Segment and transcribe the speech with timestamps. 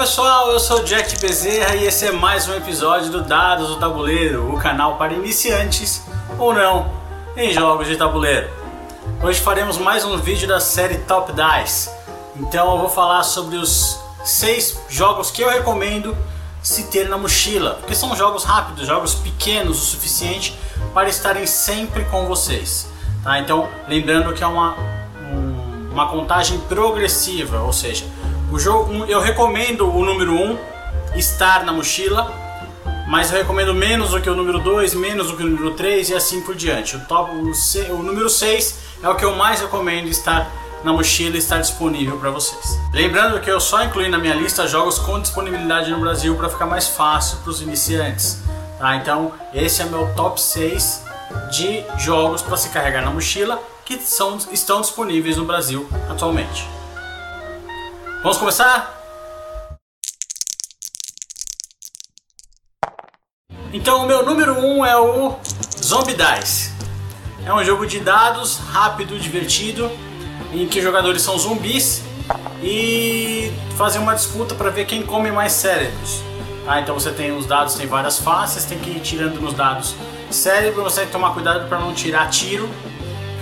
[0.00, 4.50] pessoal, eu sou Jack Bezerra e esse é mais um episódio do Dados do Tabuleiro,
[4.50, 6.02] o canal para iniciantes
[6.38, 6.90] ou não
[7.36, 8.48] em jogos de tabuleiro.
[9.22, 11.90] Hoje faremos mais um vídeo da série Top Dice,
[12.34, 16.16] então eu vou falar sobre os seis jogos que eu recomendo
[16.62, 20.58] se ter na mochila, porque são jogos rápidos, jogos pequenos o suficiente
[20.94, 22.88] para estarem sempre com vocês.
[23.22, 23.38] Tá?
[23.38, 24.74] Então, lembrando que é uma,
[25.30, 28.06] um, uma contagem progressiva, ou seja,
[28.50, 30.58] o jogo, eu recomendo o número 1 um
[31.14, 32.32] estar na mochila,
[33.08, 36.10] mas eu recomendo menos do que o número 2, menos do que o número 3
[36.10, 36.96] e assim por diante.
[36.96, 40.50] O, top, o, o número 6 é o que eu mais recomendo estar
[40.82, 42.78] na mochila e estar disponível para vocês.
[42.92, 46.66] Lembrando que eu só incluí na minha lista jogos com disponibilidade no Brasil para ficar
[46.66, 48.42] mais fácil para os iniciantes.
[48.78, 48.96] Tá?
[48.96, 51.04] Então, esse é meu top 6
[51.50, 56.79] de jogos para se carregar na mochila que são, estão disponíveis no Brasil atualmente.
[58.22, 59.00] Vamos começar?
[63.72, 65.36] Então o meu número 1 um é o
[65.82, 66.70] Zombie Dice.
[67.46, 69.90] É um jogo de dados rápido, divertido,
[70.52, 72.02] em que jogadores são zumbis
[72.62, 76.22] e fazem uma disputa para ver quem come mais cérebros.
[76.68, 79.94] Ah, então você tem os dados, tem várias faces, tem que ir tirando nos dados
[80.30, 82.68] cérebro, você tem que tomar cuidado para não tirar tiro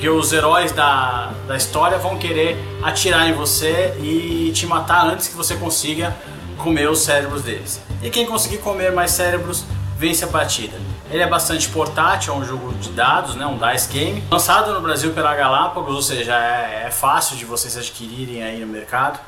[0.00, 5.28] porque os heróis da, da história vão querer atirar em você e te matar antes
[5.28, 6.16] que você consiga
[6.56, 7.78] comer os cérebros deles.
[8.02, 9.62] E quem conseguir comer mais cérebros
[9.98, 10.74] vence a partida.
[11.10, 14.24] Ele é bastante portátil, é um jogo de dados, né, um dice game.
[14.30, 18.68] Lançado no Brasil pela Galápagos, ou seja, é, é fácil de vocês adquirirem aí no
[18.68, 19.20] mercado.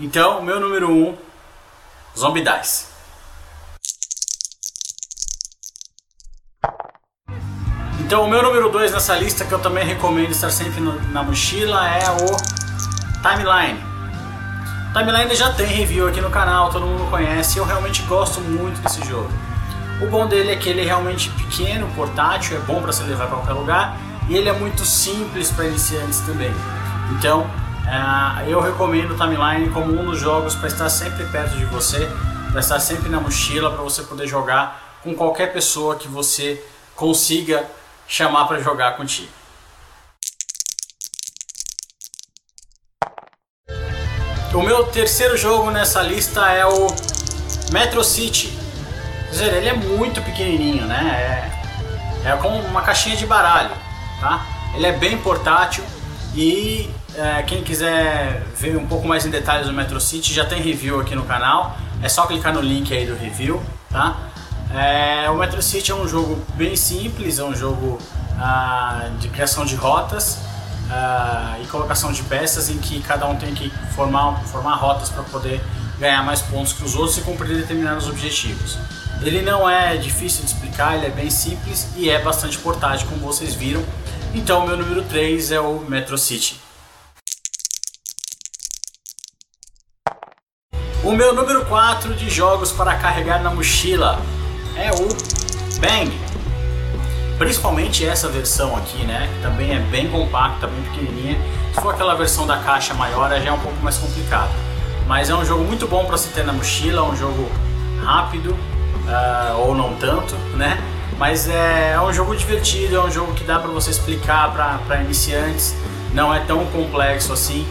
[0.00, 1.16] Então, meu número 1, um,
[2.16, 2.93] Zombie Dice.
[8.14, 11.20] Então o meu número 2 nessa lista que eu também recomendo estar sempre no, na
[11.20, 12.36] mochila é o
[13.20, 13.84] Timeline.
[14.92, 19.04] Timeline já tem review aqui no canal, todo mundo conhece, eu realmente gosto muito desse
[19.04, 19.28] jogo.
[20.00, 23.26] O bom dele é que ele é realmente pequeno, portátil, é bom para você levar
[23.26, 23.98] para qualquer lugar
[24.28, 26.54] e ele é muito simples para iniciantes também.
[27.18, 31.64] Então uh, eu recomendo o Timeline como um dos jogos para estar sempre perto de
[31.64, 32.08] você,
[32.52, 36.64] para estar sempre na mochila, para você poder jogar com qualquer pessoa que você
[36.94, 37.64] consiga
[38.06, 39.32] chamar para jogar contigo.
[44.54, 46.86] O meu terceiro jogo nessa lista é o
[47.72, 48.56] Metro City.
[49.24, 51.50] Quer dizer, ele é muito pequenininho, né?
[52.24, 53.72] É, é como uma caixinha de baralho,
[54.20, 54.46] tá?
[54.76, 55.82] Ele é bem portátil
[56.36, 60.62] e é, quem quiser ver um pouco mais em detalhes do Metro City já tem
[60.62, 61.76] review aqui no canal.
[62.00, 63.60] É só clicar no link aí do review,
[63.90, 64.16] tá?
[64.74, 67.96] É, o Metro City é um jogo bem simples, é um jogo
[68.36, 70.38] ah, de criação de rotas
[70.90, 75.22] ah, e colocação de peças em que cada um tem que formar, formar rotas para
[75.22, 75.62] poder
[76.00, 78.76] ganhar mais pontos que os outros e cumprir determinados objetivos.
[79.22, 83.20] Ele não é difícil de explicar, ele é bem simples e é bastante portátil, como
[83.20, 83.82] vocês viram.
[84.34, 86.60] Então, meu número 3 é o Metro City.
[91.04, 94.20] O meu número 4 de jogos para carregar na mochila
[94.76, 95.08] é o
[95.80, 96.12] Bang.
[97.38, 99.28] Principalmente essa versão aqui, né?
[99.34, 101.38] Que também é bem compacta, bem pequenininha.
[101.74, 104.50] Se for aquela versão da caixa maior, já é um pouco mais complicado.
[105.06, 107.50] Mas é um jogo muito bom para se ter na mochila, é um jogo
[108.02, 110.78] rápido, uh, ou não tanto, né?
[111.18, 115.02] Mas é, é, um jogo divertido, é um jogo que dá para você explicar para
[115.02, 115.76] iniciantes,
[116.12, 117.66] não é tão complexo assim,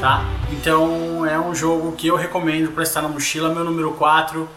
[0.00, 0.24] tá?
[0.50, 4.48] Então é um jogo que eu recomendo para estar na mochila, meu número 4,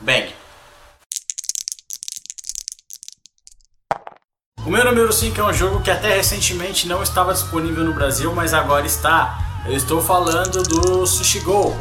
[0.00, 0.37] Bang.
[4.68, 8.30] O meu número 5 é um jogo que até recentemente não estava disponível no Brasil,
[8.34, 9.62] mas agora está.
[9.64, 11.74] Eu estou falando do Sushi Go.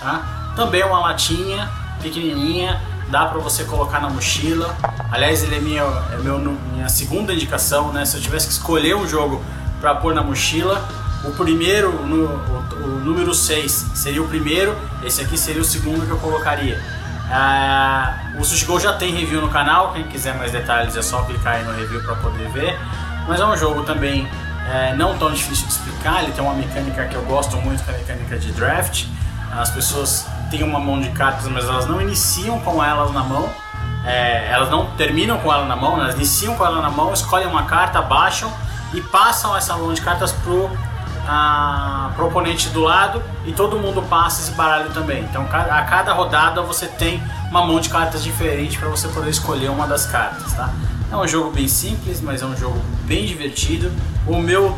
[0.00, 0.54] Tá?
[0.56, 1.70] Também é uma latinha
[2.00, 4.74] pequenininha, dá para você colocar na mochila.
[5.12, 8.06] Aliás, ele é minha, é meu, minha segunda indicação, né?
[8.06, 9.44] Se eu tivesse que escolher um jogo
[9.78, 10.82] para pôr na mochila,
[11.22, 16.06] o primeiro, no, o, o número 6 seria o primeiro, esse aqui seria o segundo
[16.06, 16.82] que eu colocaria.
[17.30, 21.54] Ah, o Sushi já tem review no canal, quem quiser mais detalhes é só clicar
[21.54, 22.78] aí no review para poder ver.
[23.28, 24.28] Mas é um jogo também
[24.68, 27.90] é, não tão difícil de explicar, ele tem uma mecânica que eu gosto muito, que
[27.90, 29.06] é a mecânica de draft.
[29.52, 33.48] As pessoas têm uma mão de cartas, mas elas não iniciam com elas na mão.
[34.04, 37.46] É, elas não terminam com ela na mão, elas iniciam com ela na mão, escolhem
[37.46, 38.50] uma carta, baixam
[38.94, 40.70] e passam essa mão de cartas pro
[41.30, 45.22] a, pro oponente do lado e todo mundo passa esse baralho também.
[45.22, 49.70] Então a cada rodada você tem uma mão de cartas diferente para você poder escolher
[49.70, 50.74] uma das cartas, tá?
[51.08, 53.92] É um jogo bem simples, mas é um jogo bem divertido.
[54.26, 54.76] O meu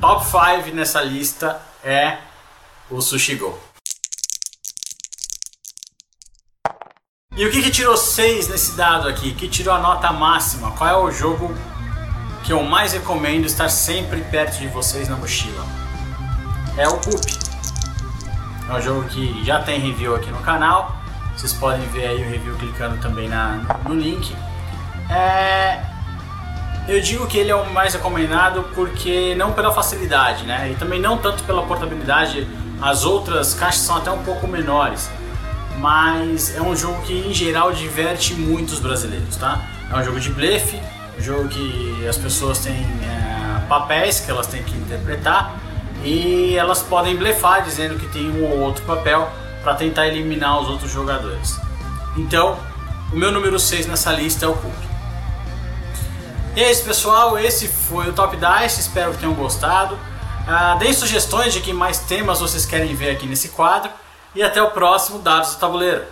[0.00, 2.18] top 5 nessa lista é
[2.88, 3.58] o Sushi Go.
[7.34, 9.32] E o que, que tirou 6 nesse dado aqui?
[9.32, 10.70] Que tirou a nota máxima?
[10.72, 11.52] Qual é o jogo
[12.42, 15.64] que eu mais recomendo estar sempre perto de vocês na mochila?
[16.76, 17.38] É o Coop.
[18.68, 20.96] É um jogo que já tem review aqui no canal.
[21.36, 24.34] Vocês podem ver aí o review clicando também na, no link.
[25.10, 25.80] É,
[26.88, 30.70] eu digo que ele é o mais recomendado porque não pela facilidade, né?
[30.70, 32.46] E também não tanto pela portabilidade.
[32.80, 35.10] As outras caixas são até um pouco menores
[35.82, 39.60] mas é um jogo que em geral diverte muitos brasileiros, tá?
[39.90, 40.80] É um jogo de blefe,
[41.18, 45.58] um jogo que as pessoas têm é, papéis que elas têm que interpretar
[46.04, 49.28] e elas podem blefar dizendo que tem um ou outro papel
[49.62, 51.58] para tentar eliminar os outros jogadores.
[52.16, 52.58] Então,
[53.12, 54.72] o meu número 6 nessa lista é o Cook.
[56.54, 59.94] E é isso pessoal, esse foi o Top Dice, espero que tenham gostado.
[59.94, 63.90] Uh, deem sugestões de que mais temas vocês querem ver aqui nesse quadro
[64.34, 66.04] e até o próximo Dados do Tabuleiro.